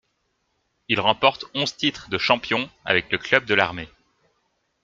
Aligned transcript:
Il 0.87 0.99
remporte 0.99 1.45
onze 1.53 1.77
titres 1.77 2.09
de 2.09 2.17
champion 2.17 2.71
avec 2.85 3.11
le 3.11 3.19
club 3.19 3.45
de 3.45 3.53
l'armée. 3.53 3.87